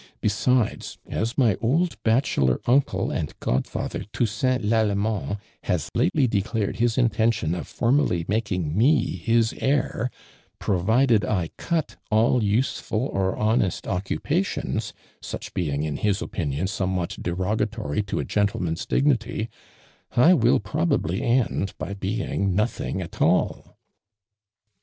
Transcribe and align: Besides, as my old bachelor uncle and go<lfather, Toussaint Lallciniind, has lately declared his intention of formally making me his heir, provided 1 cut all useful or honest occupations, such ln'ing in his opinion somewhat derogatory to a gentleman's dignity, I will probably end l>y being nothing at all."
Besides, 0.19 0.97
as 1.05 1.37
my 1.37 1.55
old 1.61 1.95
bachelor 2.01 2.59
uncle 2.65 3.11
and 3.11 3.39
go<lfather, 3.39 4.03
Toussaint 4.11 4.63
Lallciniind, 4.63 5.37
has 5.65 5.91
lately 5.93 6.25
declared 6.25 6.77
his 6.77 6.97
intention 6.97 7.53
of 7.53 7.67
formally 7.67 8.25
making 8.27 8.75
me 8.75 9.17
his 9.17 9.53
heir, 9.59 10.09
provided 10.57 11.23
1 11.23 11.49
cut 11.57 11.97
all 12.09 12.43
useful 12.43 13.11
or 13.13 13.37
honest 13.37 13.87
occupations, 13.87 14.91
such 15.21 15.53
ln'ing 15.53 15.83
in 15.85 15.97
his 15.97 16.19
opinion 16.19 16.65
somewhat 16.65 17.15
derogatory 17.21 18.01
to 18.01 18.17
a 18.19 18.25
gentleman's 18.25 18.87
dignity, 18.87 19.49
I 20.17 20.33
will 20.33 20.59
probably 20.59 21.21
end 21.21 21.73
l>y 21.79 21.93
being 21.93 22.55
nothing 22.55 23.03
at 23.03 23.21
all." 23.21 23.77